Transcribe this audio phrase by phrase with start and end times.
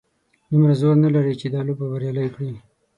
[0.49, 2.53] دومره زور نه لري چې دا لوبه بریالۍ کړي.